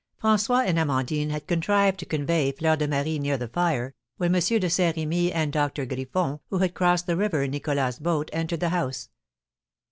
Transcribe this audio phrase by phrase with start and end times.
[0.23, 4.41] François and Amandine had contrived to convey Fleur de Marie near the fire, when M.
[4.41, 8.61] de Saint Remy and Doctor Griffon, who had crossed the river in Nicholas's boat, entered
[8.61, 9.09] the house.